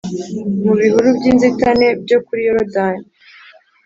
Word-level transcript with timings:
mu 0.63 0.73
bihuru 0.79 1.07
by 1.17 1.25
inzitane 1.31 1.87
byo 2.03 2.17
kuri 2.25 2.41
Yorodani 2.47 3.05